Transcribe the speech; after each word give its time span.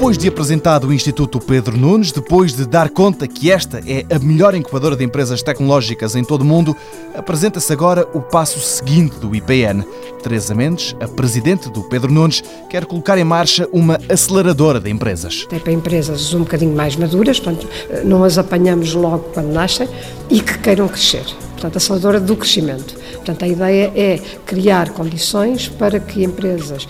Depois 0.00 0.16
de 0.16 0.28
apresentado 0.28 0.86
o 0.88 0.94
Instituto 0.94 1.38
Pedro 1.38 1.76
Nunes, 1.76 2.10
depois 2.10 2.54
de 2.54 2.64
dar 2.64 2.88
conta 2.88 3.28
que 3.28 3.50
esta 3.50 3.82
é 3.86 4.06
a 4.10 4.18
melhor 4.18 4.54
incubadora 4.54 4.96
de 4.96 5.04
empresas 5.04 5.42
tecnológicas 5.42 6.16
em 6.16 6.24
todo 6.24 6.40
o 6.40 6.44
mundo, 6.44 6.74
apresenta-se 7.14 7.70
agora 7.70 8.08
o 8.14 8.22
passo 8.22 8.58
seguinte 8.60 9.16
do 9.16 9.34
IPN. 9.34 9.84
Teresa 10.22 10.54
Mendes, 10.54 10.96
a 11.02 11.06
presidente 11.06 11.68
do 11.68 11.82
Pedro 11.82 12.10
Nunes, 12.10 12.42
quer 12.70 12.86
colocar 12.86 13.18
em 13.18 13.24
marcha 13.24 13.68
uma 13.74 14.00
aceleradora 14.08 14.80
de 14.80 14.88
empresas. 14.88 15.44
Tem 15.50 15.60
para 15.60 15.70
empresas 15.70 16.32
um 16.32 16.40
bocadinho 16.40 16.74
mais 16.74 16.96
maduras, 16.96 17.38
portanto, 17.38 17.68
não 18.02 18.24
as 18.24 18.38
apanhamos 18.38 18.94
logo 18.94 19.24
quando 19.34 19.52
nascem 19.52 19.86
e 20.30 20.40
que 20.40 20.56
queiram 20.60 20.88
crescer. 20.88 21.26
Portanto, 21.52 21.76
aceleradora 21.76 22.18
do 22.18 22.36
crescimento. 22.36 22.96
Portanto, 23.16 23.44
a 23.44 23.48
ideia 23.48 23.92
é 23.94 24.18
criar 24.46 24.88
condições 24.92 25.68
para 25.68 26.00
que 26.00 26.24
empresas 26.24 26.88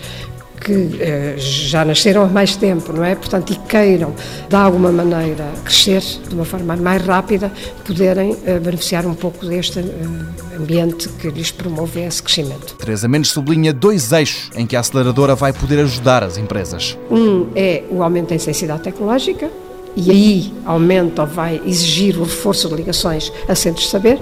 que 0.61 0.97
eh, 0.99 1.35
já 1.37 1.83
nasceram 1.83 2.23
há 2.23 2.27
mais 2.27 2.55
tempo, 2.55 2.93
não 2.93 3.03
é? 3.03 3.15
Portanto, 3.15 3.51
e 3.51 3.55
queiram, 3.55 4.13
de 4.47 4.55
alguma 4.55 4.91
maneira, 4.91 5.43
crescer 5.65 6.01
de 6.01 6.35
uma 6.35 6.45
forma 6.45 6.75
mais 6.75 7.01
rápida, 7.01 7.51
poderem 7.83 8.37
eh, 8.45 8.59
beneficiar 8.59 9.05
um 9.07 9.15
pouco 9.15 9.45
deste 9.45 9.79
eh, 9.79 10.55
ambiente 10.57 11.09
que 11.09 11.29
lhes 11.29 11.51
promove 11.51 12.01
esse 12.01 12.21
crescimento. 12.21 12.75
Teresa 12.75 13.07
Mendes 13.07 13.31
sublinha 13.31 13.73
dois 13.73 14.11
eixos 14.11 14.51
em 14.55 14.67
que 14.67 14.75
a 14.75 14.81
aceleradora 14.81 15.33
vai 15.33 15.51
poder 15.51 15.79
ajudar 15.79 16.23
as 16.23 16.37
empresas. 16.37 16.95
Um 17.09 17.47
é 17.55 17.83
o 17.89 18.03
aumento 18.03 18.29
da 18.29 18.35
intensidade 18.35 18.83
tecnológica, 18.83 19.49
e 19.95 20.11
aí 20.11 20.53
aumenta 20.63 21.23
ou 21.23 21.27
vai 21.27 21.59
exigir 21.65 22.17
o 22.17 22.23
reforço 22.23 22.69
de 22.69 22.75
ligações 22.75 23.33
a 23.47 23.55
centros 23.55 23.85
de 23.85 23.91
saber, 23.91 24.19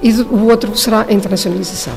e 0.00 0.12
o 0.12 0.48
outro 0.48 0.74
será 0.76 1.04
a 1.08 1.12
internacionalização 1.12 1.94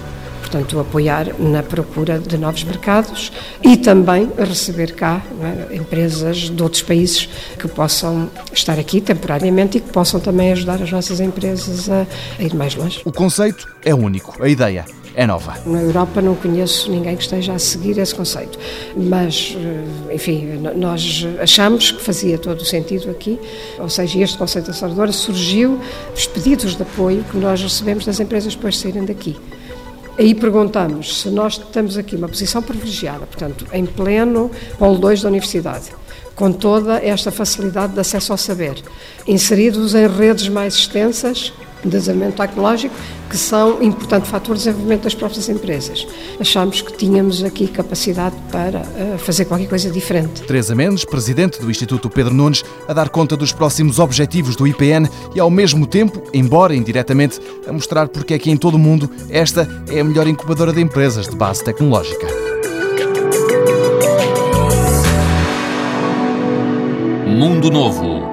portanto, 0.53 0.79
apoiar 0.79 1.33
na 1.39 1.63
procura 1.63 2.19
de 2.19 2.37
novos 2.37 2.63
mercados 2.63 3.31
e 3.63 3.75
também 3.75 4.29
receber 4.37 4.93
cá 4.93 5.23
é, 5.71 5.75
empresas 5.75 6.37
de 6.37 6.61
outros 6.61 6.83
países 6.83 7.27
que 7.57 7.67
possam 7.67 8.29
estar 8.51 8.77
aqui 8.77 9.01
temporariamente 9.01 9.79
e 9.79 9.81
que 9.81 9.89
possam 9.89 10.19
também 10.19 10.51
ajudar 10.51 10.79
as 10.79 10.91
nossas 10.91 11.19
empresas 11.19 11.89
a, 11.89 12.05
a 12.37 12.43
ir 12.43 12.53
mais 12.53 12.75
longe. 12.75 13.01
O 13.03 13.11
conceito 13.11 13.67
é 13.83 13.95
único, 13.95 14.43
a 14.43 14.47
ideia 14.47 14.85
é 15.15 15.25
nova. 15.25 15.57
Na 15.65 15.81
Europa 15.81 16.21
não 16.21 16.35
conheço 16.35 16.91
ninguém 16.91 17.15
que 17.15 17.23
esteja 17.23 17.53
a 17.53 17.59
seguir 17.59 17.97
esse 17.97 18.13
conceito, 18.13 18.59
mas, 18.95 19.55
eh, 19.57 20.13
enfim, 20.13 20.59
nós 20.75 21.25
achamos 21.39 21.91
que 21.91 22.01
fazia 22.01 22.37
todo 22.37 22.61
o 22.61 22.65
sentido 22.65 23.09
aqui, 23.09 23.39
ou 23.79 23.89
seja, 23.89 24.19
este 24.19 24.37
conceito 24.37 24.65
da 24.65 24.71
aceleradora 24.71 25.11
surgiu 25.11 25.79
dos 26.13 26.27
pedidos 26.27 26.75
de 26.75 26.83
apoio 26.83 27.23
que 27.23 27.37
nós 27.37 27.61
recebemos 27.61 28.05
das 28.05 28.19
empresas 28.19 28.55
depois 28.55 28.75
de 28.75 28.81
saírem 28.81 29.05
daqui. 29.05 29.35
Aí 30.17 30.35
perguntamos 30.35 31.21
se 31.21 31.29
nós 31.29 31.57
temos 31.57 31.97
aqui 31.97 32.15
uma 32.15 32.27
posição 32.29 32.61
privilegiada, 32.61 33.25
portanto, 33.25 33.65
em 33.73 33.85
pleno 33.85 34.51
polo 34.77 34.97
2 34.97 35.23
da 35.23 35.29
universidade, 35.29 35.91
com 36.35 36.51
toda 36.51 37.03
esta 37.03 37.31
facilidade 37.31 37.93
de 37.93 37.99
acesso 37.99 38.31
ao 38.31 38.37
saber, 38.37 38.75
inseridos 39.27 39.95
em 39.95 40.07
redes 40.07 40.49
mais 40.49 40.75
extensas, 40.75 41.51
de 41.89 41.97
desenvolvimento 41.97 42.37
tecnológico, 42.37 42.95
que 43.29 43.37
são 43.37 43.79
um 43.79 43.83
importante 43.83 44.27
fator 44.27 44.55
de 44.55 44.63
desenvolvimento 44.63 45.03
das 45.03 45.15
próprias 45.15 45.49
empresas. 45.49 46.07
Achamos 46.39 46.81
que 46.81 46.93
tínhamos 46.93 47.43
aqui 47.43 47.67
capacidade 47.67 48.35
para 48.51 48.81
uh, 48.81 49.17
fazer 49.17 49.45
qualquer 49.45 49.67
coisa 49.67 49.89
diferente. 49.89 50.41
Teresa 50.43 50.75
Mendes, 50.75 51.05
presidente 51.05 51.59
do 51.59 51.69
Instituto 51.69 52.09
Pedro 52.09 52.33
Nunes, 52.33 52.63
a 52.87 52.93
dar 52.93 53.09
conta 53.09 53.35
dos 53.35 53.51
próximos 53.51 53.99
objetivos 53.99 54.55
do 54.55 54.67
IPN 54.67 55.09
e, 55.35 55.39
ao 55.39 55.49
mesmo 55.49 55.87
tempo, 55.87 56.23
embora 56.33 56.75
indiretamente, 56.75 57.39
a 57.67 57.71
mostrar 57.71 58.07
porque 58.07 58.33
é 58.33 58.39
que 58.39 58.51
em 58.51 58.57
todo 58.57 58.75
o 58.75 58.79
mundo 58.79 59.09
esta 59.29 59.67
é 59.89 59.99
a 59.99 60.03
melhor 60.03 60.27
incubadora 60.27 60.71
de 60.71 60.81
empresas 60.81 61.27
de 61.27 61.35
base 61.35 61.63
tecnológica. 61.63 62.27
Mundo 67.27 67.71
Novo, 67.71 68.32